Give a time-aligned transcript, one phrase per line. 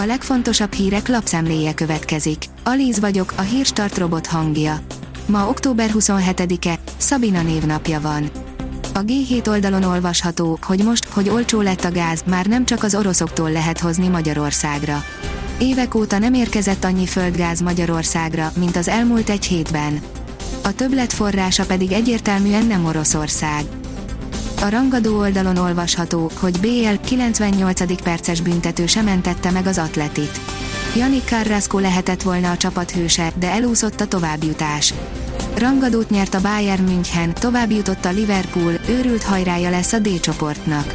[0.00, 2.44] A legfontosabb hírek lapszemléje következik.
[2.64, 4.80] Alíz vagyok, a hírstart robot hangja.
[5.26, 8.30] Ma október 27-e, Szabina névnapja van.
[8.94, 12.94] A G7 oldalon olvasható, hogy most, hogy olcsó lett a gáz, már nem csak az
[12.94, 15.04] oroszoktól lehet hozni Magyarországra.
[15.58, 20.00] Évek óta nem érkezett annyi földgáz Magyarországra, mint az elmúlt egy hétben.
[20.62, 23.64] A többlet forrása pedig egyértelműen nem Oroszország.
[24.60, 28.02] A rangadó oldalon olvasható, hogy BL 98.
[28.02, 30.40] perces büntető sem mentette meg az atletit.
[30.96, 34.94] Janik Carrasco lehetett volna a csapat hőse, de elúszott a továbbjutás.
[35.56, 40.94] Rangadót nyert a Bayern München, tovább jutott a Liverpool, őrült hajrája lesz a D csoportnak.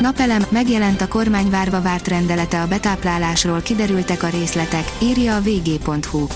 [0.00, 6.26] Napelem, megjelent a kormány várva várt rendelete a betáplálásról kiderültek a részletek, írja a vg.hu.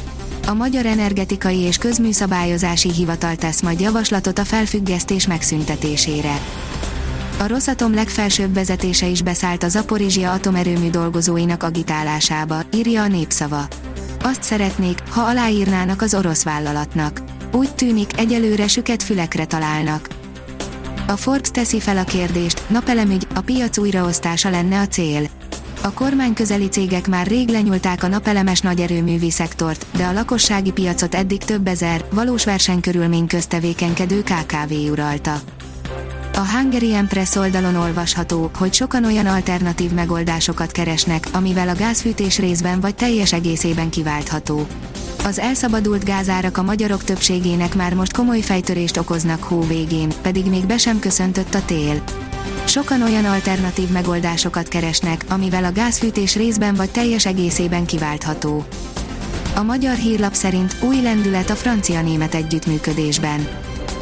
[0.46, 6.40] A Magyar Energetikai és Közműszabályozási Hivatal tesz majd javaslatot a felfüggesztés megszüntetésére.
[7.38, 13.66] A Rosatom legfelsőbb vezetése is beszállt a Zaporizsia atomerőmű dolgozóinak agitálásába, írja a népszava.
[14.22, 17.22] Azt szeretnék, ha aláírnának az orosz vállalatnak.
[17.52, 20.08] Úgy tűnik, egyelőre süket fülekre találnak.
[21.06, 25.28] A Forbes teszi fel a kérdést, napelemügy, a piac újraosztása lenne a cél.
[25.84, 31.14] A kormány közeli cégek már rég lenyúlták a napelemes nagyerőművi szektort, de a lakossági piacot
[31.14, 35.34] eddig több ezer, valós versenykörülmény köztevékenykedő KKV uralta.
[36.34, 42.80] A Hungarian Press oldalon olvasható, hogy sokan olyan alternatív megoldásokat keresnek, amivel a gázfűtés részben
[42.80, 44.66] vagy teljes egészében kiváltható.
[45.24, 50.66] Az elszabadult gázárak a magyarok többségének már most komoly fejtörést okoznak hó végén, pedig még
[50.66, 52.02] be sem köszöntött a tél.
[52.64, 58.64] Sokan olyan alternatív megoldásokat keresnek, amivel a gázfűtés részben vagy teljes egészében kiváltható.
[59.54, 63.48] A magyar hírlap szerint új lendület a francia-német együttműködésben.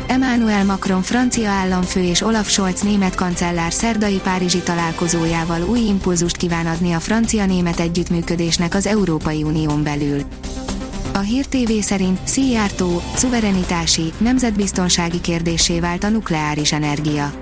[0.06, 6.66] Emmanuel Macron francia államfő és Olaf Scholz német kancellár szerdai párizsi találkozójával új impulzust kíván
[6.66, 10.22] adni a francia-német együttműködésnek az Európai Unión belül.
[11.14, 17.32] A Hír TV szerint Szijjártó, szuverenitási, nemzetbiztonsági kérdésé vált a nukleáris energia.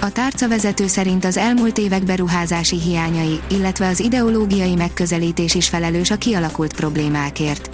[0.00, 6.10] A tárca vezető szerint az elmúlt évek beruházási hiányai, illetve az ideológiai megközelítés is felelős
[6.10, 7.70] a kialakult problémákért.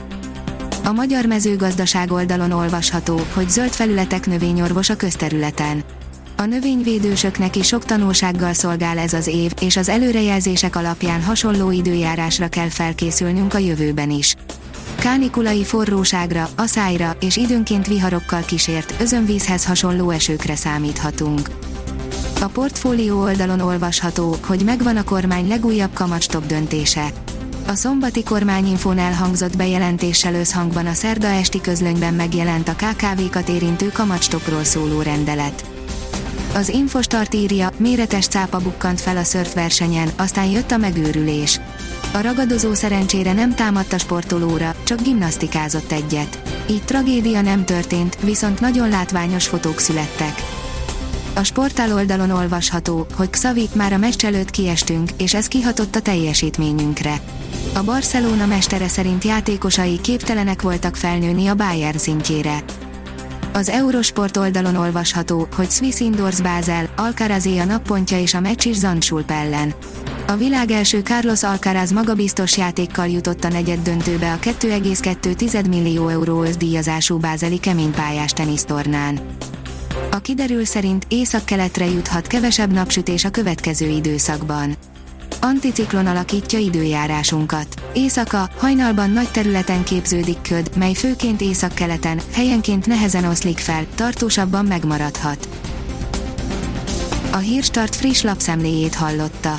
[0.84, 5.84] A magyar mezőgazdaság oldalon olvasható, hogy zöld felületek növényorvos a közterületen.
[6.36, 12.48] A növényvédősöknek is sok tanulsággal szolgál ez az év, és az előrejelzések alapján hasonló időjárásra
[12.48, 14.36] kell felkészülnünk a jövőben is.
[15.02, 21.50] Kánikulai forróságra, aszályra és időnként viharokkal kísért, özönvízhez hasonló esőkre számíthatunk.
[22.40, 27.12] A portfólió oldalon olvasható, hogy megvan a kormány legújabb kamatstop döntése.
[27.66, 34.64] A szombati kormányinfón elhangzott bejelentéssel összhangban a szerda esti közlönyben megjelent a KKV-kat érintő kamatstopról
[34.64, 35.64] szóló rendelet.
[36.54, 41.60] Az Infostart írja, méretes cápa bukkant fel a szörfversenyen, aztán jött a megőrülés.
[42.14, 46.42] A ragadozó szerencsére nem támadt a sportolóra, csak gimnasztikázott egyet.
[46.70, 50.34] Így tragédia nem történt, viszont nagyon látványos fotók születtek.
[51.34, 56.00] A sportál oldalon olvasható, hogy Xavi már a meccs előtt kiestünk, és ez kihatott a
[56.00, 57.20] teljesítményünkre.
[57.74, 62.62] A Barcelona mestere szerint játékosai képtelenek voltak felnőni a Bayern szintjére.
[63.52, 68.76] Az Eurosport oldalon olvasható, hogy Swiss Indoors Basel, Alcarazé a nappontja és a meccs is
[68.76, 69.74] Zandschulp ellen.
[70.26, 76.44] A világ első Carlos Alcaraz magabiztos játékkal jutott a negyed döntőbe a 2,2 millió euró
[76.58, 79.20] díjazású bázeli keménypályás tenisztornán.
[80.10, 84.76] A kiderül szerint észak-keletre juthat kevesebb napsütés a következő időszakban.
[85.40, 87.66] Anticiklon alakítja időjárásunkat.
[87.92, 95.48] Éjszaka, hajnalban nagy területen képződik köd, mely főként északkeleten, helyenként nehezen oszlik fel, tartósabban megmaradhat.
[97.32, 99.58] A Hírstart friss lapszemléjét hallotta.